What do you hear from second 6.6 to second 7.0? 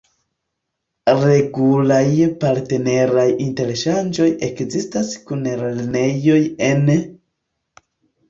en...